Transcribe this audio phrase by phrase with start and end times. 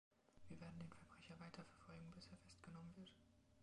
[0.47, 3.13] Wir werden den Verbrecher weiter verfolgen, bis er festgenommen wird.